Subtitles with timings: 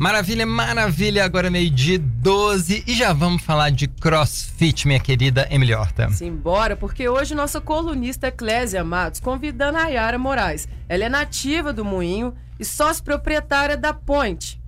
[0.00, 1.26] Maravilha, maravilha.
[1.26, 6.08] Agora é meio-dia 12 e já vamos falar de crossfit, minha querida Emily Horta.
[6.08, 10.66] Simbora, porque hoje nossa colunista é Clésia Matos convidando a Yara Moraes.
[10.88, 14.58] Ela é nativa do Moinho e sócio proprietária da Point.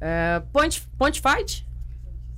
[0.00, 1.64] É, Point, Point Fight?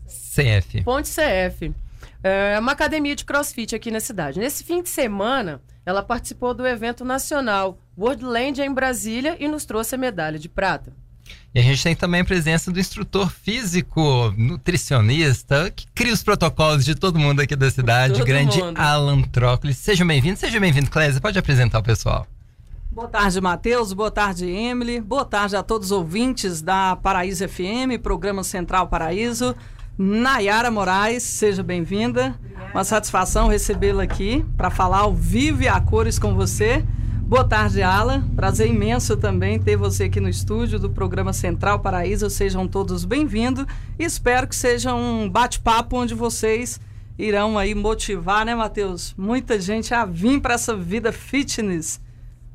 [0.07, 0.83] CF.
[0.85, 1.75] Ponte CF.
[2.23, 4.39] É uma academia de crossfit aqui na cidade.
[4.39, 9.95] Nesse fim de semana, ela participou do evento nacional Worldland em Brasília e nos trouxe
[9.95, 10.93] a medalha de prata.
[11.55, 16.85] E a gente tem também a presença do instrutor físico, nutricionista, que cria os protocolos
[16.85, 18.79] de todo mundo aqui da cidade, Todo grande mundo.
[18.79, 19.73] Alan Trócoli.
[19.73, 21.21] Seja bem-vindo, seja bem-vindo, Clésia.
[21.21, 22.27] Pode apresentar o pessoal.
[22.91, 23.93] Boa tarde, Matheus.
[23.93, 25.01] Boa tarde, Emily.
[25.01, 29.55] Boa tarde a todos os ouvintes da Paraíso FM, programa Central Paraíso.
[29.99, 32.35] Nayara Moraes, seja bem-vinda.
[32.75, 36.85] Uma satisfação recebê-la aqui para falar ao vivo e a cores com você.
[37.27, 38.23] Boa tarde, Ala.
[38.37, 42.31] Prazer imenso também ter você aqui no estúdio do programa Central Paraíso.
[42.31, 43.67] Sejam todos bem-vindos
[43.99, 46.81] espero que seja um bate-papo onde vocês
[47.19, 49.13] irão aí motivar, né, Matheus?
[49.19, 52.01] Muita gente a vir para essa vida fitness.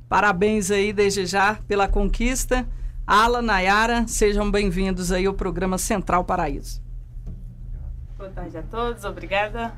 [0.08, 2.66] Parabéns aí desde já pela conquista.
[3.06, 6.82] Ala, Nayara, sejam bem-vindos aí ao programa Central Paraíso.
[8.18, 9.74] Boa tarde a todos, obrigada.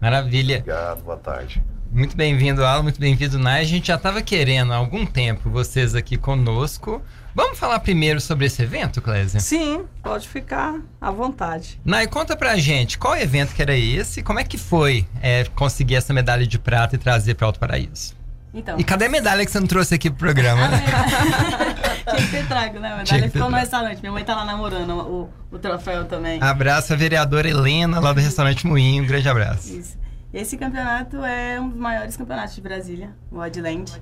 [0.00, 0.56] Maravilha.
[0.56, 1.62] Obrigado, boa tarde.
[1.94, 2.82] Muito bem-vindo, Alan.
[2.82, 3.60] Muito bem-vindo, Nai.
[3.60, 7.00] A gente já estava querendo há algum tempo vocês aqui conosco.
[7.32, 9.38] Vamos falar primeiro sobre esse evento, Clésia?
[9.38, 11.80] Sim, pode ficar à vontade.
[11.84, 15.94] Nai, conta pra gente qual evento que era esse, como é que foi é, conseguir
[15.94, 18.16] essa medalha de prata e trazer para Alto Paraíso?
[18.52, 20.66] Então, E cadê a medalha que você não trouxe aqui pro programa?
[20.66, 20.82] né?
[22.10, 22.92] tinha que ter trago, né?
[22.92, 24.00] A medalha ficou no restaurante.
[24.00, 26.42] Minha mãe tá lá namorando o, o troféu também.
[26.42, 29.04] Abraço a vereadora Helena, lá do restaurante Moinho.
[29.04, 29.72] Um grande abraço.
[29.76, 30.03] Isso.
[30.34, 33.92] Esse campeonato é um dos maiores campeonatos de Brasília, o Oddland.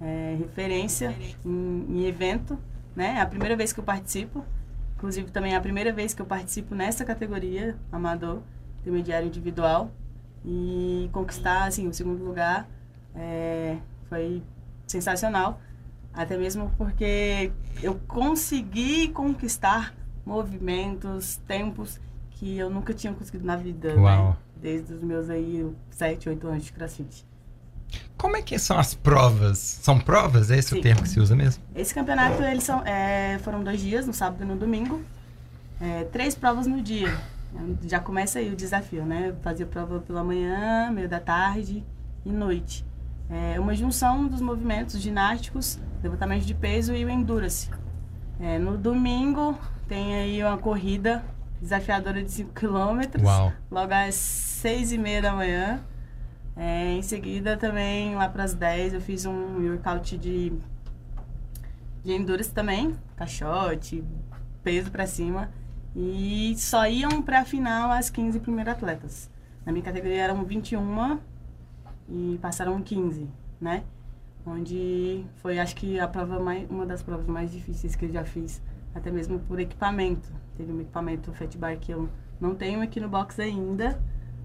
[0.00, 1.12] É referência
[1.44, 2.56] em, em evento,
[2.94, 3.16] né?
[3.16, 4.44] É a primeira vez que eu participo.
[4.94, 8.40] Inclusive, também é a primeira vez que eu participo nessa categoria, amador,
[8.78, 9.90] intermediário individual.
[10.44, 12.68] E conquistar, assim, o segundo lugar
[13.12, 13.76] é,
[14.08, 14.44] foi
[14.86, 15.60] sensacional.
[16.14, 17.50] Até mesmo porque
[17.82, 19.92] eu consegui conquistar
[20.24, 21.98] movimentos, tempos
[22.40, 24.30] que eu nunca tinha conseguido na vida, Uau.
[24.30, 24.36] né?
[24.56, 27.26] Desde os meus aí 7, 8 anos de crossfit.
[28.16, 29.58] Como é que são as provas?
[29.58, 30.50] São provas?
[30.50, 30.82] É esse o Sim.
[30.82, 31.62] termo que se usa mesmo?
[31.74, 35.02] Esse campeonato, eles são, é, foram dois dias, no sábado e no domingo.
[35.78, 37.14] É, três provas no dia.
[37.86, 39.28] Já começa aí o desafio, né?
[39.28, 41.84] Eu fazia prova pela manhã, meio da tarde
[42.24, 42.86] e noite.
[43.28, 47.68] É uma junção dos movimentos ginásticos, levantamento de peso e o endurance.
[48.40, 51.22] É, no domingo tem aí uma corrida
[51.60, 53.22] desafiadora de 5 km.
[53.22, 53.52] Uau.
[53.70, 55.84] Logo às seis e meia da manhã.
[56.56, 60.52] É, em seguida, também, lá para as 10, eu fiz um workout de,
[62.02, 62.94] de endurance também.
[63.16, 64.04] Caixote,
[64.62, 65.50] peso para cima.
[65.94, 69.30] E só iam para a final as 15 primeiros atletas.
[69.64, 71.18] Na minha categoria eram 21
[72.08, 73.28] e passaram 15,
[73.60, 73.84] né?
[74.44, 78.24] Onde foi, acho que, a prova mais, uma das provas mais difíceis que eu já
[78.24, 78.62] fiz.
[78.94, 80.32] Até mesmo por equipamento.
[80.56, 82.08] Teve um equipamento Fat Bar que eu
[82.40, 84.00] não tenho aqui no box ainda,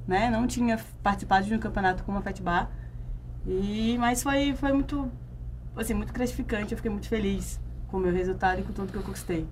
[0.07, 0.29] né?
[0.29, 2.69] Não tinha participado de um campeonato com uma Fat Bar.
[3.47, 5.11] E, mas foi, foi muito,
[5.75, 6.72] assim, muito gratificante.
[6.72, 9.47] Eu fiquei muito feliz com o meu resultado e com tudo que eu conquistei.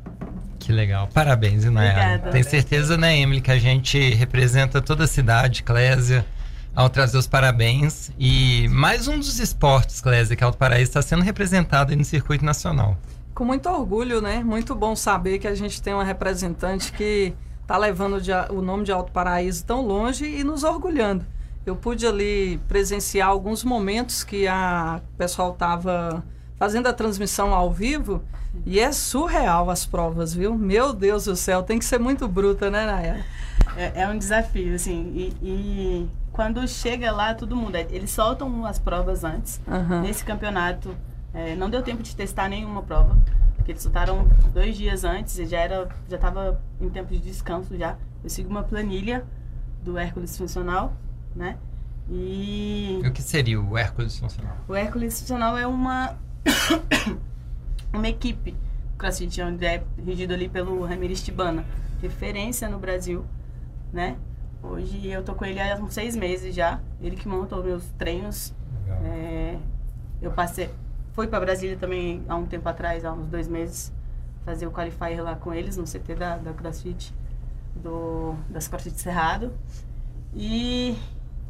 [0.60, 1.10] Que legal.
[1.14, 2.32] Parabéns, Inayara.
[2.32, 6.26] Tenho certeza, né, Emily, que a gente representa toda a cidade, Clésia,
[6.74, 8.12] ao trazer os parabéns.
[8.18, 12.46] E mais um dos esportes, Clésia, que Alto Paraíso está sendo representado aí no circuito
[12.46, 12.98] nacional.
[13.34, 14.44] Com muito orgulho, né?
[14.44, 18.22] Muito bom saber que a gente tem uma representante que está levando
[18.52, 21.26] o nome de Alto Paraíso tão longe e nos orgulhando.
[21.66, 26.24] Eu pude ali presenciar alguns momentos que a o pessoal estava
[26.58, 28.22] fazendo a transmissão ao vivo
[28.66, 30.56] e é surreal as provas, viu?
[30.56, 33.26] Meu Deus do céu, tem que ser muito bruta, né, Nayara?
[33.76, 35.12] É, é um desafio, assim.
[35.16, 37.76] E, e quando chega lá, todo mundo.
[37.76, 39.60] Eles soltam as provas antes.
[39.68, 40.02] Aham.
[40.02, 40.96] Nesse campeonato,
[41.34, 43.18] é, não deu tempo de testar nenhuma prova.
[43.56, 47.78] Porque eles soltaram dois dias antes e já era, já estava em tempo de descanso
[47.78, 47.98] já.
[48.24, 49.26] Eu sigo uma planilha
[49.82, 50.94] do Hércules Funcional,
[51.36, 51.58] né?
[52.10, 54.58] E o que seria o Hércules Funcional?
[54.68, 56.18] o Hércules Funcional é uma
[57.94, 58.54] uma equipe
[58.98, 61.66] CrossFit onde é regido ali pelo Ramires Tibana,
[62.02, 63.26] referência no Brasil,
[63.92, 64.18] né?
[64.62, 66.80] Hoje eu tô com ele há uns seis meses já.
[67.02, 68.54] Ele que monta os meus treinos.
[69.04, 69.58] É,
[70.22, 70.70] eu passei,
[71.14, 73.94] fui para Brasília também há um tempo atrás, há uns dois meses,
[74.44, 77.14] fazer o qualifier lá com eles no CT da, da CrossFit,
[77.76, 79.54] do, das CrossFit Cerrado.
[80.36, 80.98] E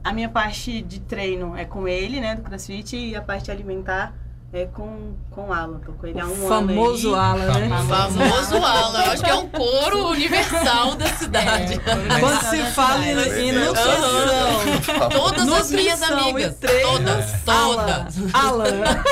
[0.04, 4.14] a minha parte de treino é com ele, né, do CrossFit, e a parte alimentar
[4.56, 7.70] É com, com o Alan, tô com ele há um o famoso ano Alan, né?
[7.90, 8.20] Famoso.
[8.20, 9.04] Famoso Alan.
[9.04, 11.74] Eu acho que é um coro universal da cidade.
[11.74, 16.56] É, Quando se fala em, em nutrição, Todas as minhas nutrição amigas.
[16.84, 18.16] Todas, todas.
[18.32, 18.64] Alan.
[18.64, 19.04] Alan.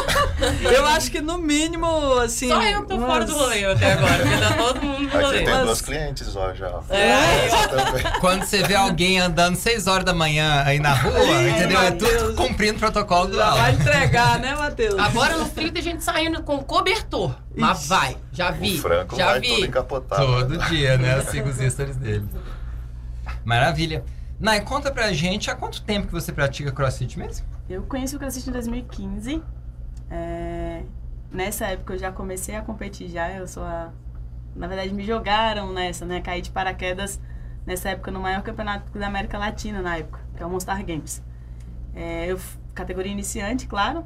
[0.71, 1.87] Eu acho que no mínimo,
[2.19, 2.49] assim.
[2.49, 5.37] Só eu que tô fora do umas- rolê até agora, porque tá todo mundo Aqui
[5.39, 6.79] tem Mas- duas clientes ó, já.
[6.89, 7.47] É.
[7.67, 8.03] Também.
[8.19, 11.81] Quando você vê alguém andando 6 horas da manhã aí na rua, Ih, entendeu?
[11.81, 14.97] É tudo cumprindo o protocolo do Já vai entregar, né, Matheus?
[14.99, 17.35] Agora no frio tem gente saindo com cobertor.
[17.55, 17.87] Mas Ixi.
[17.89, 18.75] vai, já vi.
[18.77, 19.49] O Franco já vai vi.
[19.49, 20.25] todo encapotado.
[20.25, 21.17] Todo dia, né?
[21.17, 22.27] Eu sigo os stories dele.
[23.43, 24.03] Maravilha.
[24.39, 27.45] Nai, conta pra gente há quanto tempo que você pratica crossfit mesmo?
[27.69, 29.41] Eu conheci o CrossFit em 2015.
[30.09, 30.81] É,
[31.31, 33.29] Nessa época eu já comecei a competir já.
[33.31, 33.89] Eu sou a...
[34.55, 36.21] Na verdade, me jogaram nessa, né?
[36.21, 37.19] Caí de paraquedas
[37.65, 41.23] nessa época no maior campeonato da América Latina na época, que é o Monster Games.
[41.93, 42.39] É, eu
[42.73, 44.05] categoria iniciante, claro.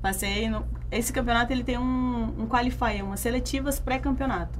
[0.00, 0.66] Passei no...
[0.90, 4.58] Esse campeonato ele tem um, um qualifier, umas seletivas pré-campeonato,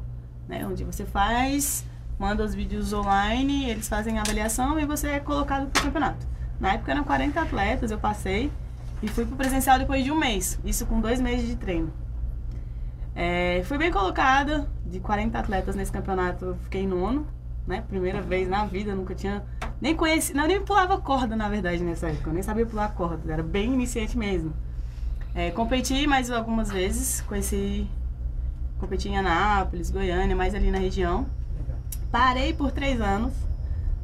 [0.48, 0.66] né?
[0.66, 1.84] Onde você faz,
[2.19, 6.26] manda os vídeos online, eles fazem a avaliação e você é colocado pro campeonato.
[6.58, 8.50] Na época eram 40 atletas, eu passei
[9.02, 10.58] e fui pro presencial depois de um mês.
[10.64, 11.92] Isso com dois meses de treino.
[13.14, 17.26] É, fui bem colocada, de 40 atletas nesse campeonato, eu fiquei nono,
[17.66, 17.84] né?
[17.88, 19.44] Primeira vez na vida, nunca tinha.
[19.81, 22.31] Nem conheci, não, nem pulava corda, na verdade, nessa época.
[22.31, 24.52] Eu nem sabia pular corda, era bem iniciante mesmo.
[25.34, 27.88] É, competi mais algumas vezes, conheci.
[28.78, 31.26] Competi em Anápolis, Goiânia, mais ali na região.
[32.11, 33.32] Parei por três anos.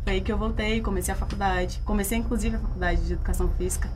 [0.04, 1.80] Foi aí que eu voltei, comecei a faculdade.
[1.84, 3.90] Comecei, inclusive, a faculdade de educação física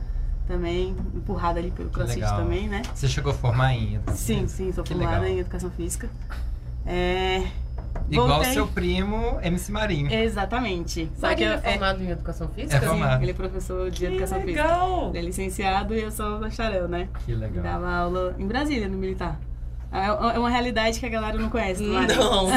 [0.47, 2.37] também, empurrada ali pelo CrossFit legal.
[2.37, 2.81] também, né?
[2.93, 4.49] Você chegou a formar em educação Sim, física?
[4.63, 5.35] sim, sou Que formada legal.
[5.35, 6.09] em educação física.
[6.85, 7.43] É,
[8.09, 8.53] Igual voltei.
[8.53, 10.11] seu primo, MC Marinho.
[10.13, 11.09] Exatamente.
[11.15, 12.77] Só que Marinho eu, é formado em educação física?
[12.77, 13.21] É sim, formado.
[13.23, 14.63] ele é professor de Que educação física.
[14.63, 15.09] legal!
[15.09, 17.09] Ele é licenciado e eu sou bacharel, né?
[17.25, 17.63] Que legal.
[17.63, 19.39] Dava aula em Brasília, no militar.
[19.91, 21.81] É é uma realidade que a galera não conhece.
[21.83, 22.19] do Marinho.
[22.19, 22.47] Não.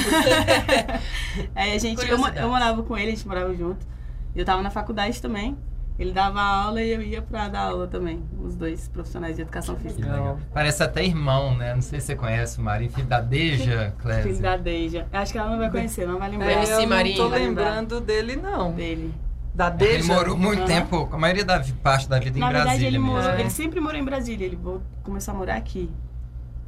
[1.54, 3.86] Aí a gente, eu, eu morava com ele, a gente morava junto.
[4.34, 5.56] Eu tava na faculdade também.
[5.98, 8.22] Ele dava aula e eu ia pra dar aula também.
[8.40, 10.08] Os dois profissionais de educação física.
[10.08, 10.38] legal.
[10.54, 11.74] Parece até irmão, né?
[11.74, 14.22] Não sei se você conhece o Marinho, filho da Deja, Clésia.
[14.22, 15.06] Filho da Deja.
[15.12, 18.00] Eu Acho que ela não vai conhecer, não vai lembrar É, eu não tô lembrando
[18.00, 18.72] dele, não.
[18.72, 19.12] dele.
[19.52, 20.14] Da Ele Deja?
[20.14, 20.66] morou muito Aham.
[20.68, 22.70] tempo, a maioria da parte da vida em Na Brasília.
[22.74, 23.12] verdade, ele, mesmo.
[23.12, 23.40] morou, É.
[23.40, 24.44] ele sempre morou em Brasília.
[24.46, 25.90] Ele vol- começou a morar aqui.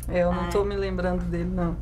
[0.08, 0.68] É, eu não tô Ai.
[0.70, 1.76] me lembrando dele, não.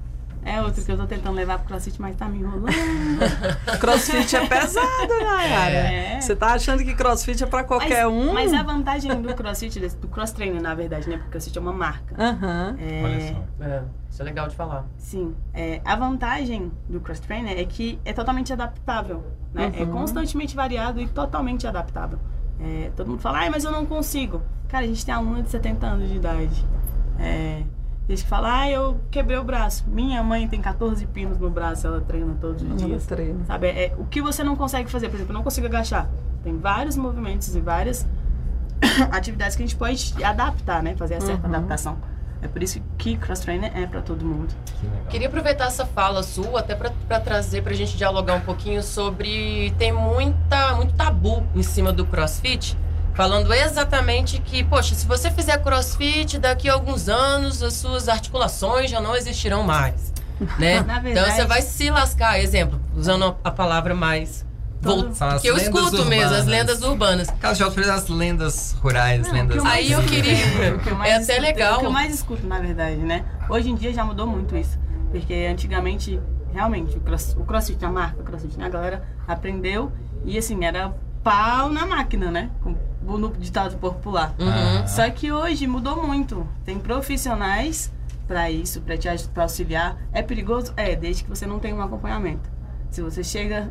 [0.44, 2.69] É outro que eu tô tentando levar pro CrossFit, mas tá me enrolando.
[3.81, 5.75] Crossfit é pesado, Nayara.
[5.75, 6.20] É.
[6.20, 8.32] Você tá achando que crossfit é pra qualquer mas, um?
[8.32, 11.17] Mas a vantagem do CrossFit, do cross trainer, na verdade, né?
[11.17, 12.14] Porque o CrossFit é uma marca.
[12.19, 12.76] Aham.
[12.81, 13.64] É, Olha só.
[13.64, 14.87] É, isso é legal de falar.
[14.96, 15.35] Sim.
[15.52, 19.25] É, a vantagem do cross trainer é que é totalmente adaptável.
[19.52, 19.73] Né?
[19.76, 19.91] É Uhum.
[19.93, 22.19] constantemente variado e totalmente adaptável.
[22.61, 24.43] É, todo mundo fala, ai, mas eu não consigo.
[24.69, 26.64] Cara, a gente tem aluna de 70 anos de idade.
[27.19, 27.62] É,
[28.08, 29.84] Diz que fala, ah, eu quebrei o braço.
[29.87, 33.05] Minha mãe tem 14 pinos no braço, ela treina todos os dias.
[33.06, 33.44] treino.
[33.46, 36.08] Sabe, é, o que você não consegue fazer, por exemplo, eu não consigo agachar.
[36.43, 38.06] Tem vários movimentos e várias
[39.12, 40.94] atividades que a gente pode adaptar, né?
[40.96, 41.55] Fazer a certa Uhum.
[41.55, 41.99] adaptação.
[42.40, 44.55] É por isso que cross trainer é para todo mundo.
[44.81, 45.10] Que.
[45.10, 49.75] Queria aproveitar essa fala sua até para trazer para a gente dialogar um pouquinho sobre
[49.76, 52.78] tem muita muito tabu em cima do CrossFit,
[53.19, 58.88] falando exatamente que, poxa, se você fizer CrossFit daqui a alguns anos as suas articulações
[58.88, 60.15] já não existirão mais,
[60.56, 60.81] né?
[60.82, 64.46] Na então verdade- você vai se lascar, exemplo, usando a- palavra mais
[64.81, 66.46] Todo- vol- São as que eu lendas escuto mesmo, as urbanas.
[66.46, 67.29] lendas urbanas.
[67.41, 69.56] Caso de outros, as lendas rurais, Não, lendas...
[69.56, 70.37] o que eu Aí eu queria-
[70.77, 71.75] o que eu é mais até escuto- legal.
[71.75, 73.25] O que eu mais escuto, na verdade, né?
[73.51, 74.79] Hoje em dia já mudou muito isso.
[75.10, 76.20] Porque antigamente,
[76.53, 78.67] realmente, o, cross, o crossfit, a marca crossfit, né?
[78.67, 79.91] A galera aprendeu
[80.25, 80.94] e, assim, era
[81.25, 82.48] pau na máquina, né?
[82.63, 82.77] Com
[83.17, 84.34] no ditado popular.
[84.38, 84.48] Uhum.
[84.82, 84.86] Ah.
[84.86, 86.46] Só que hoje mudou muito.
[86.65, 87.93] Tem profissionais
[88.27, 89.96] para isso, para te pra auxiliar.
[90.12, 90.72] É perigoso?
[90.77, 92.50] É, desde que você não tenha um acompanhamento.
[92.91, 93.70] Se você chega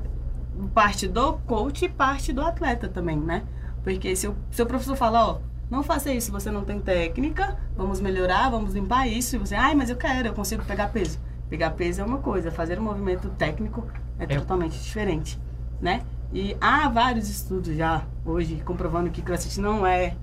[0.73, 3.43] parte do coach e parte do atleta também, né?
[3.83, 5.37] Porque se o seu professor fala, ó,
[5.69, 9.75] não faça isso, você não tem técnica, vamos melhorar, vamos limpar isso, e você, ai,
[9.75, 11.19] mas eu quero, eu consigo pegar peso.
[11.49, 13.85] Pegar peso é uma coisa, fazer um movimento técnico
[14.19, 14.27] é, É.
[14.39, 15.39] totalmente diferente,
[15.79, 16.01] né?
[16.33, 20.15] E há vários estudos já hoje comprovando que crossfit não é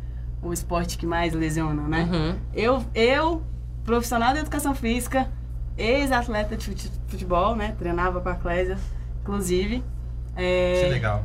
[0.43, 2.09] o esporte que mais lesiona, né?
[2.13, 2.39] Uhum.
[2.53, 3.43] Eu, eu,
[3.85, 5.29] profissional da educação física,
[5.79, 7.75] ex-atleta de fute- futebol, né?
[7.79, 8.79] Treinava com a Clésia,
[9.23, 9.83] inclusive.
[10.37, 11.25] É, Que legal.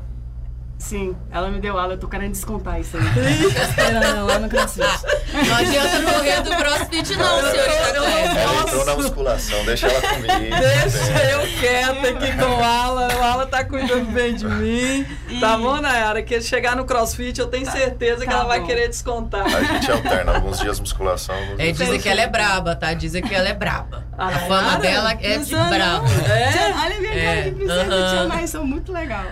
[0.80, 3.04] Sim, ela me deu aula, eu tô querendo descontar isso aí.
[3.04, 4.88] Tô esperando ela lá no CrossFit.
[5.34, 8.40] Não adianta correr do crossfit, não, senhorita Clésia.
[8.40, 10.30] Ela entrou na musculação, deixa ela comigo.
[10.30, 13.08] Deixa eu quieta aqui com o Alan.
[13.14, 15.06] O Alan tá cuidando bem de mim.
[15.42, 16.24] Tá bom, Nayara?
[16.24, 18.66] Que chegar no crossfit, eu tenho certeza que tá ela vai bom.
[18.68, 19.46] querer descontar.
[19.46, 22.94] A gente alterna, alguns dias musculação, alguns É, dias dizem que ela é braba, tá?
[22.94, 24.08] Dizem que ela é braba.
[24.18, 25.70] A A fama dela é Não não.
[25.70, 26.08] braba.
[26.08, 26.74] É?
[26.86, 28.10] Olha a minha É, cara de princesa, aham.
[28.10, 29.26] tia Mai, são muito legal.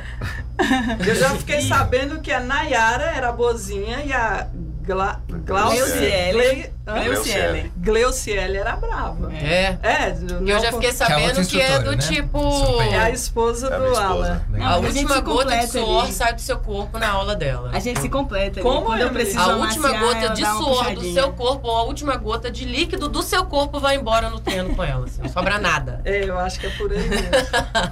[1.05, 4.47] Eu já fiquei sabendo que a Nayara era boazinha e a
[4.87, 5.19] Gla...
[5.27, 6.31] Gleuciele.
[6.31, 6.73] Gle...
[6.87, 7.03] Hã?
[7.03, 7.71] Gleuciele.
[7.75, 9.33] Gleuciele era brava.
[9.33, 9.77] É.
[9.83, 11.97] É, Eu já fiquei é sabendo que é do instrutora, né?
[11.97, 12.81] tipo.
[12.81, 13.95] É a esposa É a do.
[13.97, 14.41] Alan.
[14.61, 16.13] A A última se gota de suor ali.
[16.13, 17.71] sai do seu corpo na aula dela.
[17.73, 18.61] A gente se completa.
[18.61, 18.69] ali.
[18.69, 19.23] Como, Quando eu Emily?
[19.25, 23.09] preciso A última gota de suor do seu corpo ou a última gota de líquido
[23.09, 25.03] do seu corpo vai embora no treino com ela.
[25.05, 25.99] Assim, não sobra nada.
[26.05, 27.27] É, eu acho que é por aí mesmo.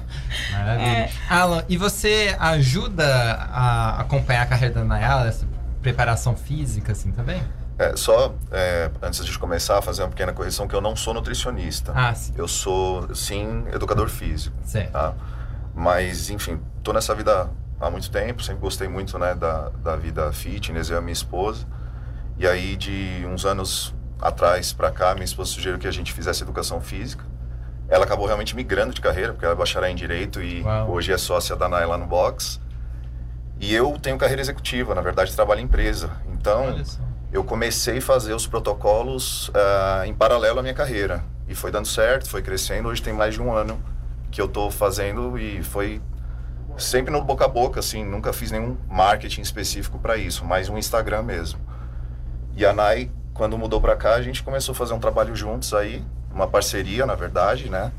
[0.53, 0.87] Maravilha.
[0.87, 1.09] É.
[1.29, 3.05] Alan, e você ajuda
[3.51, 5.45] a acompanhar a carreira da Nayara, essa
[5.85, 7.43] preparação física, assim, também?
[7.77, 11.91] É, só é, antes de começar, fazer uma pequena correção, que eu não sou nutricionista.
[11.95, 12.33] Ah, sim.
[12.35, 14.91] Eu sou, sim, educador físico, Certo.
[14.91, 15.13] tá?
[15.75, 17.49] Mas, enfim, tô nessa vida
[17.79, 21.13] há muito tempo, sempre gostei muito, né, da, da vida fitness, eu e a minha
[21.13, 21.67] esposa.
[22.37, 26.41] E aí, de uns anos atrás pra cá, minha esposa sugeriu que a gente fizesse
[26.41, 27.23] educação física.
[27.87, 30.89] Ela acabou realmente migrando de carreira, porque ela é bacharel em Direito e Uau.
[30.93, 32.59] hoje é sócia da NAI lá no box.
[33.65, 36.11] E eu tenho carreira executiva, na verdade trabalho em empresa.
[36.31, 36.79] Então,
[37.31, 41.25] eu comecei a fazer os protocolos ah, em paralelo à minha carreira.
[41.47, 42.89] E foi dando certo, foi crescendo.
[42.89, 43.83] Hoje tem mais de um ano
[44.29, 45.99] que eu estou fazendo e foi
[46.77, 48.05] sempre no boca a boca, assim.
[48.05, 51.59] Nunca fiz nenhum marketing específico para isso, mas um Instagram mesmo.
[52.55, 55.73] E a Nai, quando mudou para cá, a gente começou a fazer um trabalho juntos
[55.73, 57.91] aí, uma parceria, na verdade, né?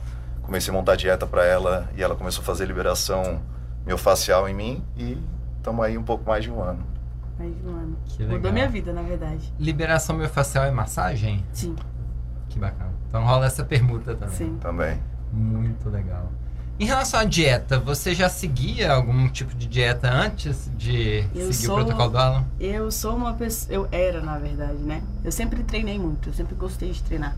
[0.43, 3.43] Comecei a montar dieta para ela e ela começou a fazer liberação
[3.85, 5.19] miofascial em mim e
[5.67, 6.79] estamos aí um pouco mais de um ano.
[7.37, 7.97] Mais de um ano.
[8.05, 8.37] Que legal.
[8.37, 9.53] Mudou minha vida, na verdade.
[9.59, 11.45] Liberação miofascial é massagem?
[11.53, 11.75] Sim,
[12.49, 12.93] Que bacana.
[13.09, 14.35] Então rola essa permuta também.
[14.37, 14.57] sim.
[14.61, 15.01] Também.
[15.33, 16.31] Muito legal.
[16.79, 21.67] Em relação à dieta, você já seguia algum tipo de dieta antes de Eu seguir
[21.67, 22.45] sou- o protocolo do Alan?
[22.61, 23.75] Eu sou uma pessoa.
[23.75, 25.03] Eu era, na verdade, né?
[25.25, 27.35] Eu sempre treinei muito, eu sempre gostei de treinar.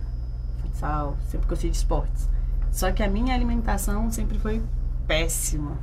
[0.60, 2.28] Futsal, sempre gostei de esportes.
[2.70, 4.60] Só que a minha alimentação sempre foi
[5.06, 5.78] péssima.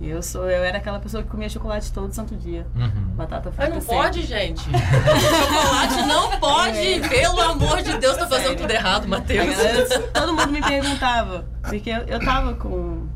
[0.00, 2.66] Eu sou, eu era aquela pessoa que comia chocolate todo santo dia.
[2.74, 3.14] Uhum.
[3.14, 3.62] Batata frita.
[3.62, 3.96] Mas não sempre.
[3.96, 4.60] pode, gente.
[4.64, 7.08] Chocolate não pode.
[7.08, 8.56] Pelo amor de Deus, tá fazendo Sério.
[8.58, 9.46] tudo errado, Matheus.
[9.56, 13.06] galera- todo mundo me perguntava, porque eu, eu tava com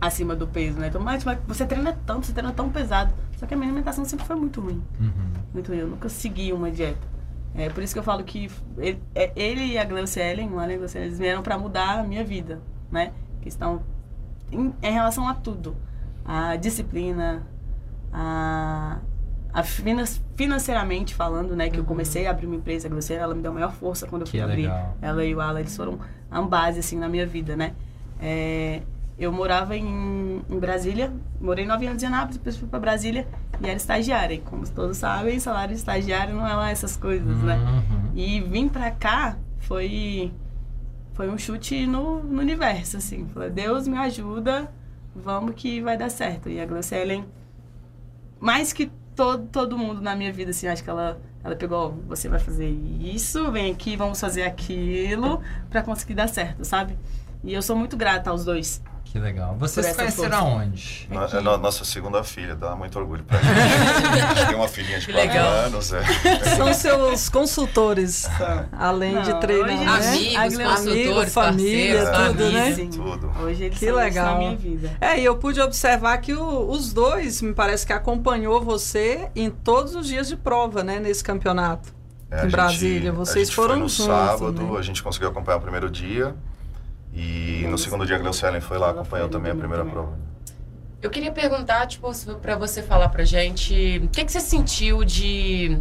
[0.00, 0.88] acima do peso, né?
[0.88, 3.12] Então, mas, mas você treina tanto, você treina tão pesado.
[3.38, 4.82] Só que a minha alimentação sempre foi muito ruim.
[4.98, 5.12] Uhum.
[5.52, 5.78] Muito ruim.
[5.80, 7.06] Eu nunca segui uma dieta.
[7.54, 10.74] É por isso que eu falo que ele, é- ele e a Gleucielen, o Alan
[10.74, 13.12] a Gleucielen, eles vieram pra mudar a minha vida, né?
[13.42, 13.82] Que estão
[14.50, 15.76] em, em relação a tudo.
[16.26, 17.46] A disciplina,
[18.12, 18.98] a,
[19.52, 20.04] a finan-
[20.36, 21.70] financeiramente falando, né?
[21.70, 24.06] Que eu comecei a abrir uma empresa, a Gleucielen, ela me deu a maior força
[24.06, 24.62] quando eu fui Que abrir.
[24.62, 24.96] legal.
[25.00, 25.98] Ela e o Alan, eles foram
[26.30, 27.74] a base, assim, na minha vida, né?
[28.20, 28.82] É,
[29.18, 33.26] eu morava em, em Brasília, morei nove anos em Anápolis, depois fui pra Brasília
[33.60, 34.34] e era estagiária.
[34.34, 37.56] E como todos sabem, salário de estagiário não é lá essas coisas, né?
[37.56, 38.10] Uhum.
[38.14, 40.32] E vim pra cá foi,
[41.14, 43.26] foi um chute no, no universo, assim.
[43.32, 44.70] Falei, Deus me ajuda,
[45.22, 46.48] vamos que vai dar certo.
[46.48, 47.24] E a Gleucielen,
[48.38, 51.88] mais que todo, todo mundo na minha vida, assim, acho que ela, ela pegou, ó,
[52.08, 56.96] você vai fazer isso, vem aqui, vamos fazer aquilo, pra conseguir dar certo, sabe?
[57.42, 58.82] E eu sou muito grata aos dois.
[59.16, 59.56] Que legal.
[59.58, 60.44] Vocês se conheceram força.
[60.44, 61.08] aonde?
[61.10, 61.36] Aqui.
[61.36, 63.48] é no- nossa segunda filha, dá muito orgulho pra gente.
[64.22, 65.48] a gente tem uma filhinha de Que 4 legal.
[65.48, 66.02] anos, é.
[66.56, 68.28] São seus consultores,
[68.72, 69.70] além de Não, treinar,
[70.00, 70.36] hoje- né?
[70.36, 72.60] Amigos, Amigo, consultores, família, parceiros, tudo, né?
[72.66, 72.76] amigos.
[72.76, 72.90] Sim.
[72.90, 73.32] Tudo.
[73.42, 74.32] Hoje eles Que são legal.
[74.32, 74.96] na minha vida.
[75.00, 79.48] É, e eu pude observar que o- os dois, me parece que acompanhou você em
[79.48, 81.94] todos os dias de prova, né, nesse campeonato.
[82.30, 84.78] É, Em gente- Brasília, a vocês gente foram foi no juntos, sábado, né?
[84.78, 86.34] a gente conseguiu acompanhar o primeiro dia.
[87.16, 90.18] E no segundo dia a Gleucielen foi lá, acompanhou também a primeira prova.
[91.00, 92.10] Eu queria perguntar, tipo,
[92.42, 95.80] pra você falar pra gente, o que, que você sentiu de,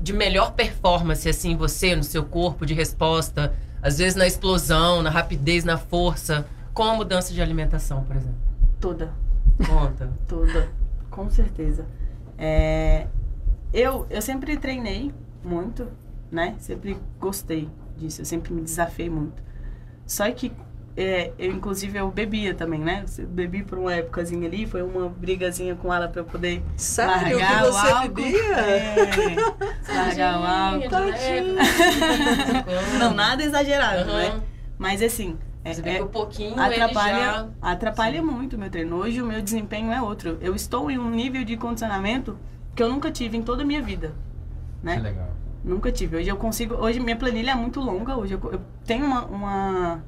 [0.00, 5.10] de melhor performance, assim, você, no seu corpo, de resposta, às vezes na explosão, na
[5.10, 8.38] rapidez, na força, com a mudança de alimentação, por exemplo?
[8.80, 9.12] Toda.
[9.66, 10.10] Conta.
[10.26, 10.70] Toda,
[11.10, 11.84] com certeza.
[12.38, 13.06] É,
[13.70, 15.12] eu, eu sempre treinei
[15.44, 15.88] muito,
[16.30, 16.54] né?
[16.58, 17.68] Sempre gostei
[17.98, 19.42] disso, eu sempre me desafiei muito.
[20.06, 20.52] Só que
[20.96, 23.04] é, eu, inclusive, eu bebia também, né?
[23.28, 27.62] Bebi por uma épocazinha ali, foi uma brigazinha com ela pra eu poder Sério largar
[27.62, 28.08] que o você álcool.
[28.08, 28.56] bebia?
[28.56, 31.10] É, largar o álcool.
[31.10, 31.54] Leve,
[32.98, 34.28] Não, nada exagerado, né?
[34.28, 34.42] Aham.
[34.78, 37.48] Mas assim, É, Você vê é- que o pouquinho atrapalha, ele já...
[37.60, 38.96] atrapalha muito o meu treino.
[38.96, 40.38] Hoje o meu desempenho é outro.
[40.40, 42.38] Eu estou em um nível de condicionamento
[42.74, 44.14] que eu nunca tive em toda a minha vida,
[44.82, 44.94] né?
[44.96, 45.28] Que legal.
[45.62, 46.16] Nunca tive.
[46.16, 46.74] Hoje eu consigo.
[46.76, 48.16] Hoje minha planilha é muito longa.
[48.16, 50.04] Hoje eu, eu tenho uma, uma,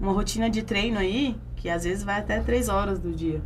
[0.00, 3.42] uma rotina de treino aí que às vezes vai até três horas do dia.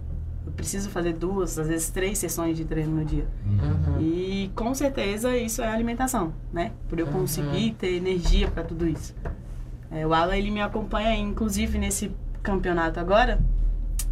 [0.46, 3.26] Eu preciso fazer duas, às vezes três sessões de treino no dia.
[3.44, 4.00] Uhum.
[4.00, 6.72] E com certeza isso é alimentação, né?
[6.88, 7.12] Por eu Uhum.
[7.12, 9.14] conseguir ter energia para tudo isso.
[9.90, 12.10] É, o Alan, ele me acompanha, inclusive nesse
[12.42, 13.40] campeonato agora,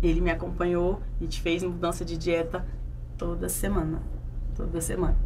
[0.03, 2.65] ele me acompanhou e te fez mudança de dieta
[3.19, 4.01] toda semana.
[4.57, 5.17] Toda semana.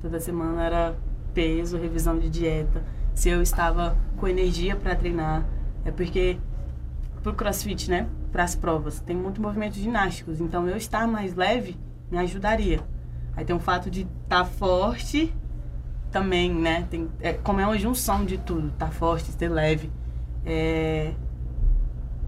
[0.00, 0.94] Toda semana era
[1.34, 2.82] peso, revisão de dieta.
[3.14, 5.44] Se eu estava com energia para treinar.
[5.84, 6.38] É porque
[7.22, 8.08] pro crossfit, né?
[8.30, 10.40] Para as provas, tem muito movimento ginásticos.
[10.40, 11.78] Então eu estar mais leve
[12.10, 12.80] me ajudaria.
[13.34, 15.34] Aí tem o fato de estar forte
[16.10, 16.86] também, né?
[16.90, 19.90] Tem, é, como é uma junção de tudo, tá forte, ser leve.
[20.44, 21.14] É...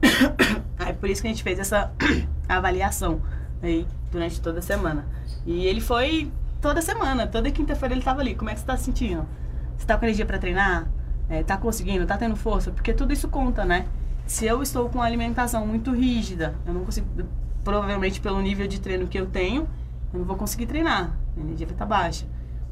[0.79, 1.93] Aí por isso que a gente fez essa
[2.49, 3.23] avaliação
[3.63, 5.07] aí durante toda a semana.
[5.47, 8.35] E ele foi toda semana, toda quinta-feira ele tava ali.
[8.35, 9.27] Como é que você tá se sentindo?
[9.77, 10.87] Você tá com energia para treinar?
[11.29, 12.07] É, tá conseguindo?
[12.07, 12.71] Tá tendo força?
[12.71, 13.87] Porque tudo isso conta, né?
[14.27, 17.07] Se eu estou com uma alimentação muito rígida, eu não consigo,
[17.63, 19.69] provavelmente pelo nível de treino que eu tenho,
[20.13, 21.17] eu não vou conseguir treinar.
[21.37, 22.27] A energia vai estar baixa.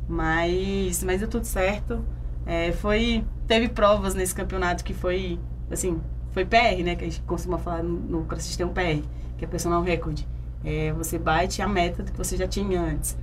[0.09, 2.05] Mas, mas deu tudo certo.
[2.47, 5.39] É, foi, teve provas nesse campeonato que foi,
[5.71, 6.01] assim,
[6.33, 6.97] foi PR, né?
[6.97, 9.07] Que a gente costuma falar no, CrossFit tem um PR,
[9.37, 10.21] que é personal record.
[10.65, 13.17] É, você bate a meta que você já tinha antes.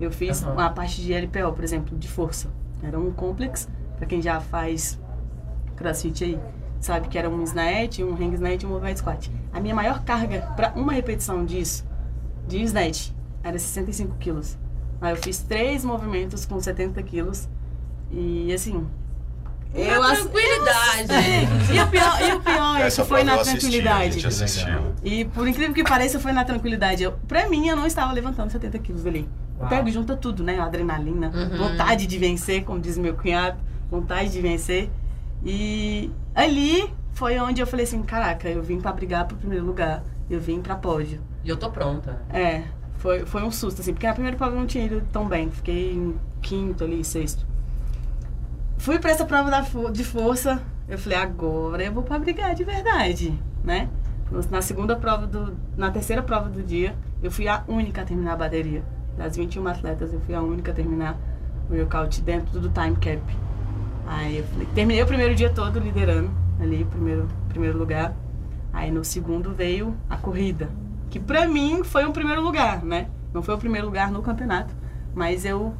[0.00, 0.52] Eu fiz Aham.
[0.52, 2.48] uma parte de LPO, por exemplo, de força.
[2.82, 5.00] Era um complex, para quem já faz
[5.76, 6.40] CrossFit aí,
[6.84, 9.30] sabe que era um snatch, um hang snatch e um overhead squat.
[9.52, 11.84] A minha maior carga para uma repetição disso,
[12.46, 13.10] de snatch,
[13.42, 14.56] era 65 quilos.
[15.00, 17.48] Aí eu fiz três movimentos com 70 quilos.
[18.10, 18.86] E assim.
[19.74, 21.08] Eu ass- tranquilidade.
[21.74, 24.12] E o pior, e o pior é que foi na eu tranquilidade.
[24.14, 24.94] gente assistiu.
[25.02, 27.02] E por incrível que pareça, foi na tranquilidade.
[27.02, 29.28] Eu, pra mim, eu não estava levantando 70 quilos ali.
[29.60, 30.60] Eu pego e junta tudo, né?
[30.60, 31.58] Adrenalina, Uhum.
[31.58, 33.56] vontade de vencer, como diz meu cunhado,
[33.90, 34.90] vontade de vencer.
[35.44, 40.02] E ali foi onde eu falei assim, caraca, eu vim pra brigar pro primeiro lugar.
[40.28, 41.20] Eu vim pra pódio.
[41.44, 42.22] E eu tô pronta.
[42.30, 42.64] É,
[42.96, 45.50] foi, foi um susto, assim, porque a primeira prova eu não tinha ido tão bem.
[45.50, 47.46] Fiquei em quinto ali, sexto.
[48.78, 49.60] Fui pra essa prova da
[49.90, 53.88] de força, eu falei, agora eu vou pra brigar de verdade, né?
[54.50, 55.56] Na segunda prova do.
[55.76, 58.82] Na terceira prova do dia, eu fui a única a terminar a bateria.
[59.16, 61.16] Das 21 atletas, eu fui a única a terminar
[61.70, 63.22] o workout dentro do time cap.
[64.06, 68.14] Aí eu falei, terminei o primeiro dia todo liderando ali, primeiro, primeiro lugar.
[68.72, 70.70] Aí no segundo veio a corrida,
[71.10, 73.08] que pra mim foi um primeiro lugar, né?
[73.32, 74.74] Não foi o primeiro lugar no campeonato,
[75.14, 75.74] mas eu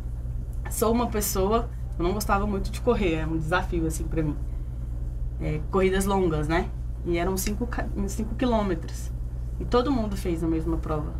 [0.70, 4.36] sou uma pessoa, eu não gostava muito de correr, é um desafio assim pra mim.
[5.40, 6.68] É, corridas longas, né?
[7.04, 7.68] E eram 5
[8.08, 9.12] cinco quilômetros.
[9.60, 11.12] E todo mundo fez a mesma prova.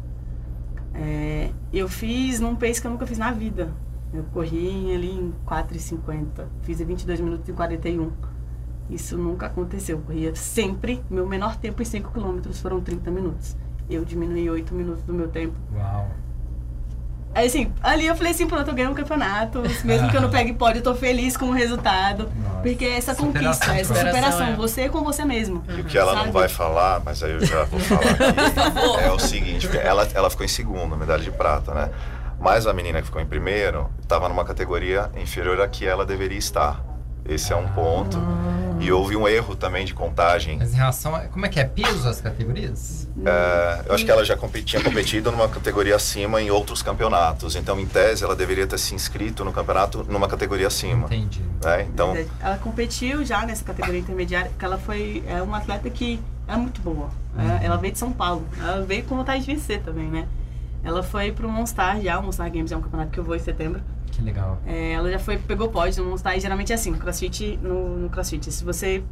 [0.95, 3.73] É, eu fiz num pace que eu nunca fiz na vida.
[4.15, 6.47] Eu corri ali em 4,50.
[6.63, 8.13] Fiz em 22 minutos e 41.
[8.89, 9.99] Isso nunca aconteceu.
[9.99, 11.03] Eu corria sempre.
[11.11, 13.57] Meu menor tempo em 5 quilômetros foram 30 minutos.
[13.91, 15.55] Eu diminuí 8 minutos do meu tempo.
[15.75, 16.09] Uau.
[17.35, 19.61] Aí, assim, ali eu falei assim, pronto, eu ganhei um campeonato.
[19.85, 22.31] Mesmo que eu não pegue pódio, eu tô feliz com o resultado.
[22.41, 22.61] Nossa.
[22.61, 24.57] Porque é essa Superação, conquista, essa superação, superação, é.
[24.57, 25.65] você com você mesmo.
[25.69, 26.27] E o que ela Sabe?
[26.27, 30.31] não vai falar, mas aí eu já vou falar aqui, é o seguinte, ela, ela
[30.31, 31.91] ficou em segundo, medalha de prata, né?
[32.41, 36.39] Mas a menina que ficou em primeiro estava numa categoria inferior à que ela deveria
[36.39, 36.85] estar.
[37.27, 38.19] Esse é um ponto.
[38.81, 40.59] E houve um erro também de contagem.
[40.59, 41.21] Mas em relação a.
[41.21, 41.65] Como é que é?
[41.65, 43.09] Piso as categorias?
[43.25, 47.57] É, eu acho que ela já tinha competido numa categoria acima em outros campeonatos.
[47.57, 51.07] Então, em tese, ela deveria ter se inscrito no campeonato numa categoria acima.
[51.07, 51.41] Entendi.
[51.63, 51.83] né?
[51.83, 56.57] Então, Ela competiu já nessa categoria intermediária, porque ela foi é uma atleta que é
[56.57, 57.09] muito boa.
[57.39, 58.47] É, ela veio de São Paulo.
[58.61, 60.27] Ela veio com vontade de vencer também, né?
[60.85, 63.39] Ela foi pro Monstar já, o Monstar Games é um campeonato que eu vou em
[63.39, 63.81] setembro.
[64.07, 64.61] Que legal.
[64.67, 67.99] É, ela já foi, pegou pódio no Monstar e geralmente é assim, no crossfit, no,
[67.99, 69.03] no crossfit, se você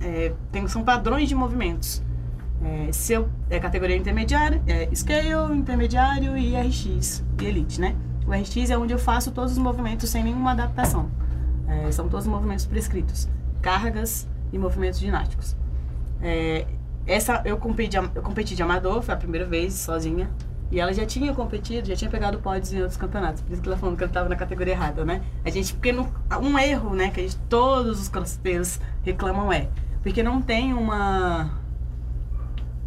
[0.00, 2.02] é, tem, são padrões de movimentos.
[2.62, 7.96] É, se eu, é categoria intermediária, é scale, intermediário e RX, e elite, né?
[8.26, 11.10] O RX é onde eu faço todos os movimentos sem nenhuma adaptação.
[11.66, 13.28] É, são todos os movimentos prescritos.
[13.60, 15.56] Cargas e movimentos ginásticos.
[16.20, 16.66] É,
[17.06, 20.30] essa eu competi, de, eu competi de amador, foi a primeira vez sozinha.
[20.72, 23.42] E ela já tinha competido, já tinha pegado pódios em outros campeonatos.
[23.42, 25.20] Por isso que ela falando que ela estava na categoria errada, né?
[25.44, 29.68] A gente, porque no, um erro, né, que a gente, todos os crossfiteiros reclamam é,
[30.02, 31.50] porque não tem uma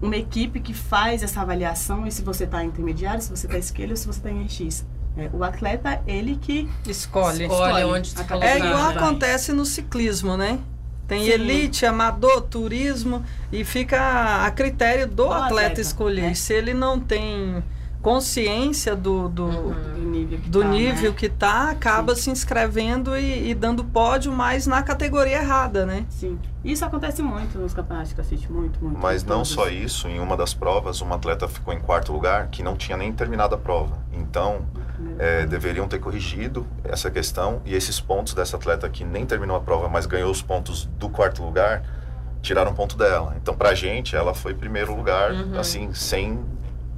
[0.02, 3.92] uma equipe que faz essa avaliação e se você está intermediário, se você está esquerdo
[3.92, 4.84] ou se você está em RX.
[5.16, 7.44] É, o atleta, ele que Escolhe.
[7.44, 8.48] Escolhe onde se a colocar.
[8.48, 10.60] É igual acontece no ciclismo, né?
[11.08, 11.30] Tem Sim.
[11.30, 16.22] elite, amador, turismo e fica a critério do, Do atleta, atleta, escolher.
[16.22, 16.34] né?
[16.34, 17.64] Se ele não tem
[18.06, 21.18] consciência do, do, Do nível que do tá, nível né?
[21.18, 26.06] que tá, acaba se inscrevendo e, e dando pódio, mas na categoria errada, né?
[26.10, 26.38] Sim.
[26.64, 29.00] Isso acontece muito nos campeonatos de crossfit, muito, muito.
[29.00, 29.50] Mas não Todos.
[29.50, 32.96] só isso, em uma das provas, uma atleta ficou em quarto lugar que não tinha
[32.96, 33.98] nem terminado a prova.
[34.14, 34.62] Então,
[35.18, 39.62] é, deveriam ter corrigido essa questão e esses pontos dessa atleta que nem terminou a
[39.62, 41.84] prova, mas ganhou os pontos do quarto lugar,
[42.44, 43.36] tiraram ponto dela.
[43.42, 45.60] Então, pra gente, ela foi primeiro lugar, Uhum.
[45.60, 46.40] assim, sem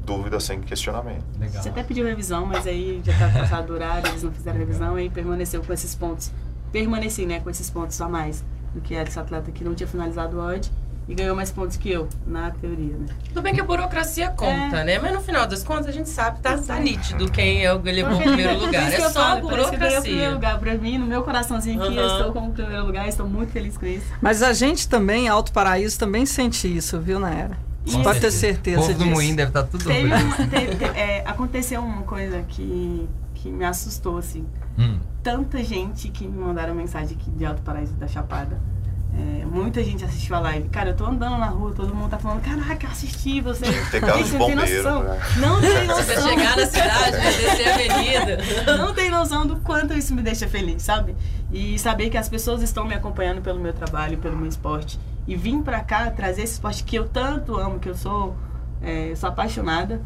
[0.08, 1.26] dúvida, sem questionamento.
[1.38, 1.62] Legal.
[1.62, 4.98] Você até pediu revisão, mas aí já estava passado do horário, eles não fizeram revisão
[4.98, 6.32] e permaneceu com esses pontos.
[6.72, 8.43] Permaneci, né, com esses pontos a mais
[8.74, 10.72] do que esse atleta que não tinha finalizado o odd
[11.10, 13.06] e ganhou mais pontos que eu, na teoria, né?
[13.30, 14.84] Tudo bem que a burocracia conta, É.
[14.84, 15.00] né?
[15.00, 17.89] Mas no final das contas a gente sabe, tá, tá nítido quem é o que
[17.91, 18.91] levou o primeiro lugar.
[18.91, 20.32] É eu só a falo, eu o primeiro burocracia.
[20.32, 22.17] lugar pra mim, no meu coraçãozinho aqui, eu Aham.
[22.17, 24.06] estou como primeiro lugar, estou muito feliz com isso.
[24.22, 27.58] Mas a gente também, Alto Paraíso, também sente isso, viu, Naera?
[27.91, 29.10] Você pode ter O certeza povo do disso.
[29.12, 33.65] Moinho deve estar tudo Teve uma- teve- te- é, aconteceu uma coisa que, que me
[33.65, 34.45] assustou, assim.
[34.80, 35.00] Hum.
[35.23, 38.60] tanta gente que me mandaram mensagem aqui de Alto Paraíso da Chapada.
[39.13, 40.69] É, muita gente assistiu a live.
[40.69, 43.65] Cara, eu tô andando na rua, todo mundo tá falando, caraca, assisti você.
[43.65, 45.04] Tem Gente, de você não tem bombeiro, noção.
[45.04, 45.19] né?
[45.38, 46.30] Não tem Você noção.
[46.30, 48.78] chegar na cidade, vai descer a avenida.
[48.78, 51.15] Não tem noção do quanto isso me deixa feliz, sabe?
[51.52, 55.00] E saber que as pessoas estão me acompanhando pelo meu trabalho, pelo meu esporte.
[55.28, 58.36] E vim pra cá trazer esse esporte que eu tanto amo, que eu sou,
[58.82, 60.02] é, sou apaixonada.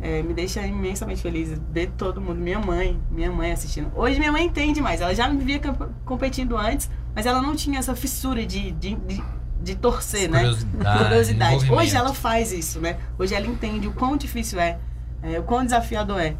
[0.00, 3.90] é, me deixa imensamente feliz ver todo mundo, minha mãe, minha mãe assistindo.
[3.94, 5.58] Hoje minha mãe entende mais, ela já me via
[6.04, 9.24] competindo antes, mas ela não tinha essa fissura de, de, de,
[9.62, 10.40] de torcer, né?
[10.40, 11.72] Curiosidade, Curiosidade.
[11.72, 12.98] Hoje ela faz isso, né?
[13.18, 14.78] Hoje ela entende o quão difícil é,
[15.22, 16.36] é, o quão desafiador é.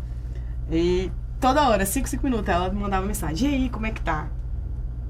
[0.71, 3.51] E toda hora, 5, 5 minutos, ela me mandava mensagem.
[3.51, 4.29] E aí, como é que tá?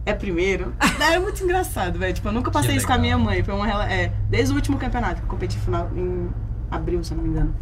[0.06, 0.72] É primeiro?
[1.12, 2.14] é muito engraçado, velho.
[2.14, 3.42] Tipo, eu nunca passei isso com a minha mãe.
[3.42, 6.30] Foi uma é, Desde o último campeonato, que eu competi final em
[6.70, 7.54] abril, se eu não me engano.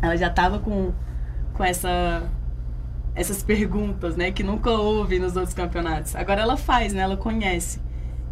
[0.00, 0.92] Ela já tava com,
[1.52, 2.28] com essa
[3.14, 6.14] essas perguntas, né, que nunca houve nos outros campeonatos.
[6.14, 7.80] Agora ela faz, né, ela conhece.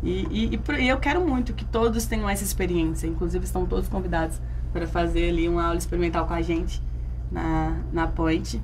[0.03, 3.07] E, e, e e eu quero muito que todos tenham essa experiência.
[3.07, 4.41] Inclusive, estão todos convidados
[4.73, 6.83] para fazer ali uma aula experimental com a gente
[7.33, 8.63] na, na Point.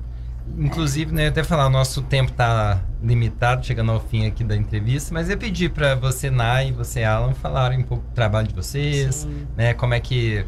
[0.57, 5.13] Inclusive, né, até falar, o nosso tempo tá limitado, chegando ao fim aqui da entrevista,
[5.13, 8.53] mas eu pedi para você, Nai, e você, Alan, falarem um pouco do trabalho de
[8.53, 9.47] vocês, Sim.
[9.55, 10.45] né, como é que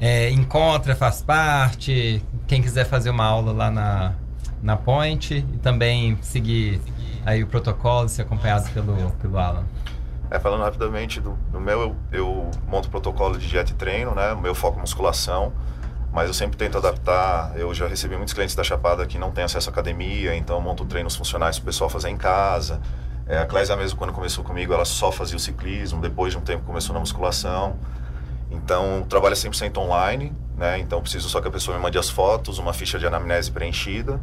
[0.00, 4.14] é, encontra, faz parte, quem quiser fazer uma aula lá na,
[4.62, 6.80] na Point e também seguir
[7.24, 9.64] aí o protocolo, ser acompanhado pelo, pelo Alan.
[10.30, 14.32] É, falando rapidamente do, do meu, eu, eu monto protocolo de dieta e treino, né?
[14.32, 15.52] O meu foco é musculação,
[16.12, 17.52] mas eu sempre tento adaptar.
[17.56, 20.84] Eu já recebi muitos clientes da Chapada que não têm acesso à academia, então monto
[20.84, 22.80] treinos funcionais para o pessoal fazer em casa.
[23.26, 26.42] É, a Clésia mesmo, quando começou comigo, ela só fazia o ciclismo, depois de um
[26.42, 27.78] tempo começou na musculação.
[28.50, 30.78] Então, o trabalho é 100% online, né?
[30.78, 34.20] Então, preciso só que a pessoa me mande as fotos, uma ficha de anamnese preenchida.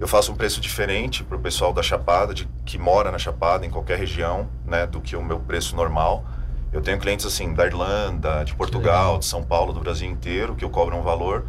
[0.00, 3.66] Eu faço um preço diferente para o pessoal da Chapada, de, que mora na Chapada,
[3.66, 6.24] em qualquer região, né, do que o meu preço normal.
[6.72, 10.64] Eu tenho clientes assim da Irlanda, de Portugal, de São Paulo, do Brasil inteiro, que
[10.64, 11.44] eu cobro um valor.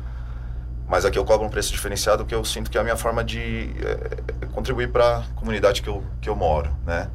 [0.87, 3.23] Mas aqui eu cobro um preço diferenciado, que eu sinto que é a minha forma
[3.23, 7.09] de eh, contribuir para a comunidade que eu, que eu moro, né?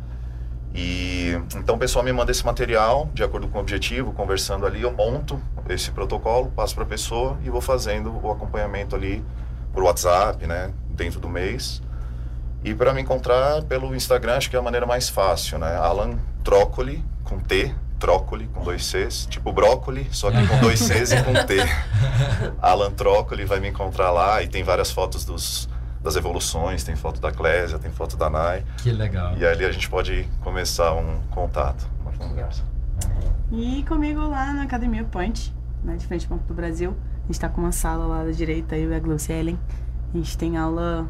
[0.75, 4.83] E então o pessoal me manda esse material de acordo com o objetivo, conversando ali,
[4.83, 9.25] eu monto esse protocolo, passo para a pessoa e vou fazendo o acompanhamento ali
[9.73, 11.83] por WhatsApp, né, dentro do mês.
[12.63, 15.77] E para me encontrar pelo Instagram, acho que é a maneira mais fácil, né?
[15.77, 21.13] Alan Trócoli com T, Trócoli com dois Cs, tipo brócoli, só que com dois Cs
[21.13, 21.57] e com T.
[22.61, 25.69] Alan Trócoli vai me encontrar lá e tem várias fotos dos
[26.07, 28.65] das evoluções, tem foto da Clésia, tem foto da Nai.
[28.79, 29.37] Que legal.
[29.37, 32.63] E ali a gente pode começar um contato, uma conversa.
[33.51, 36.97] E comigo lá na Academia Point, né, de frente ao Banco do Brasil.
[37.25, 39.59] A gente tá com uma sala lá da direita, eu e a Glaucia Ellen.
[40.15, 41.09] A gente tem aula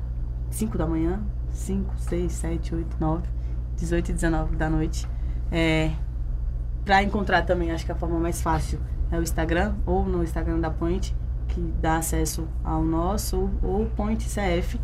[0.51, 1.21] 5 da manhã,
[1.51, 3.29] 5, 6, 7, 8, 9,
[3.77, 5.07] 18 e 19 da noite.
[5.53, 5.91] É,
[6.87, 8.81] pra encontrar também, acho que a forma mais fácil
[9.13, 11.15] é o Instagram, ou no Instagram da Point,
[11.49, 14.81] que dá acesso ao nosso, ou Point CF,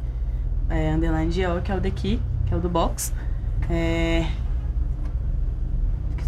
[0.68, 3.14] é, underline GO, que é o daqui, que é o do box.
[3.70, 4.26] É...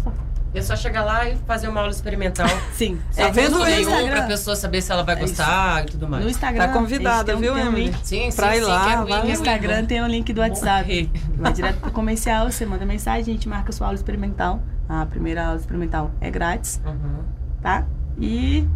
[0.03, 0.11] só
[0.53, 2.47] É só chegar lá e fazer uma aula experimental.
[2.73, 2.97] Sim.
[3.11, 4.09] Sem Tá vendo no Instagram?
[4.11, 6.23] pra pessoa saber se ela vai É gostar e tudo mais.
[6.23, 6.67] No Instagram.
[6.67, 7.85] Tá convidada, tem um- viu, tem um Emily?
[7.87, 7.97] link.
[8.07, 9.31] Sim, sim, Pra ir sim, lá, quero ir, No.
[9.31, 10.87] Instagram tem o link do WhatsApp.
[10.87, 11.09] Morrer.
[11.37, 14.61] Vai direto pro comercial, você manda mensagem, a gente marca sua aula experimental.
[14.87, 17.23] A primeira aula experimental é grátis, Uhum.
[17.61, 17.85] tá?
[18.19, 18.67] E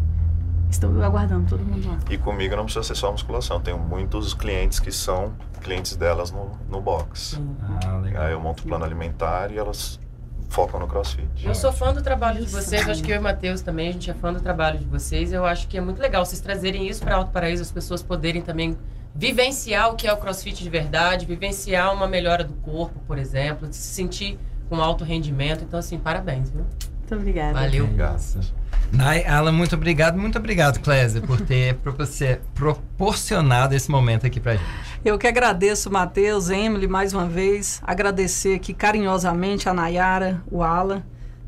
[0.69, 1.97] estou aguardando todo mundo lá.
[2.09, 6.51] E comigo não precisa ser só musculação, tenho muitos clientes que são clientes delas no,
[6.69, 7.39] no box.
[7.85, 8.23] Ah, legal.
[8.23, 9.99] Aí eu monto o plano alimentar e elas
[10.49, 11.27] focam no crossfit.
[11.45, 13.91] Eu sou fã do trabalho de vocês, acho que eu e o Matheus também, a
[13.91, 15.31] gente é fã do trabalho de vocês.
[15.31, 18.41] Eu acho que é muito legal vocês trazerem isso para Alto Paraíso, as pessoas poderem
[18.41, 18.75] também
[19.13, 23.67] vivenciar o que é o crossfit de verdade, vivenciar uma melhora do corpo, por exemplo,
[23.71, 24.39] se sentir
[24.69, 25.63] com alto rendimento.
[25.63, 26.61] Então, assim, parabéns, viu?
[26.99, 27.53] Muito obrigada.
[27.53, 27.89] Valeu.
[28.91, 34.53] Nay, Alan, muito obrigado, muito obrigado, Clésia, por ter proporci- proporcionado esse momento aqui pra
[34.55, 34.65] gente.
[35.05, 37.81] Eu que agradeço, Matheus, Emily, mais uma vez.
[37.85, 41.03] Agradecer aqui carinhosamente a Nayara, o Alan,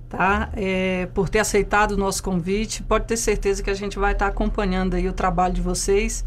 [0.07, 0.49] tá?
[0.53, 2.83] É, por ter aceitado o nosso convite.
[2.83, 6.23] Pode ter certeza que a gente vai estar acompanhando aí o trabalho de vocês.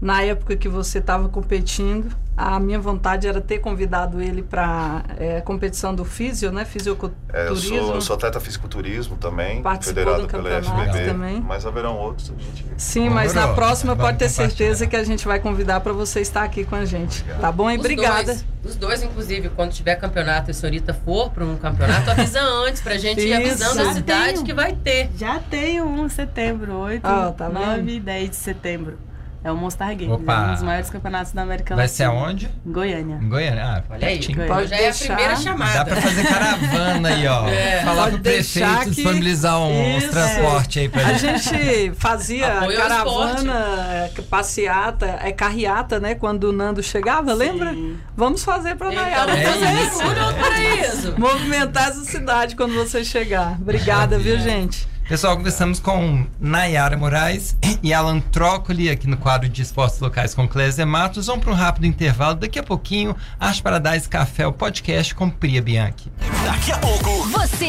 [0.00, 5.02] Na época que você estava competindo, a minha vontade era ter convidado ele para
[5.38, 6.60] a competição do físio, né?
[6.60, 7.78] É, eu, Fisioculturismo.
[7.86, 11.40] sou, eu sou atleta fisiculturismo também, Participou federado campeonato FBB, também.
[11.40, 12.30] mas haverão outros.
[12.30, 12.64] A gente...
[12.76, 16.20] Sim, mas na próxima Vamos pode ter certeza que a gente vai convidar para você
[16.20, 17.24] estar aqui com a gente.
[17.40, 17.68] Tá bom?
[17.68, 18.24] E Os obrigada.
[18.26, 22.40] Dois, os dois, inclusive, quando tiver campeonato e a senhorita for para um campeonato, avisa
[22.40, 24.44] antes pra gente ir avisando a Já cidade tenho.
[24.44, 25.10] que vai ter.
[25.16, 27.58] Já tenho um em setembro, 8, Ó, tá vendo?
[27.60, 29.07] 9 e 10 de setembro.
[29.48, 30.32] É o Monster Games, Opa.
[30.34, 31.96] é um dos maiores campeonatos da América Vai Latina.
[31.96, 32.50] ser aonde?
[32.66, 33.18] Em Goiânia.
[33.22, 33.64] Em Goiânia.
[33.64, 34.46] Ah, Olha aí, pertinho.
[34.46, 35.06] Pode já é a deixar.
[35.06, 35.72] primeira chamada.
[35.78, 37.48] Dá pra fazer caravana aí, ó.
[37.48, 37.82] É.
[37.82, 40.12] Falar Pode pro deixar prefeito que- disponibilizar um, uns Isso.
[40.12, 41.44] transporte aí pra A gente.
[41.48, 43.54] gente fazia Apoio caravana,
[43.90, 46.14] é, passeata, é carreata, né?
[46.14, 47.74] Quando o Nando chegava, lembra?
[48.16, 50.40] Vamos fazer pra Nayara Então, É fazer isso.
[50.40, 51.14] paraíso.
[51.18, 53.52] Movimentar essa cidade quando você chegar.
[53.60, 54.86] Obrigada, viu, gente?
[55.08, 60.46] Pessoal, conversamos com Nayara Moraes e Alan Trócoli aqui no quadro de esportes locais com
[60.46, 61.28] Clésia Matos.
[61.28, 62.34] Vamos para um rápido intervalo.
[62.34, 66.12] Daqui a pouquinho, Arte Paradise Café, o podcast com Priya Bianchi.
[66.44, 67.26] Daqui a pouco.
[67.30, 67.64] Você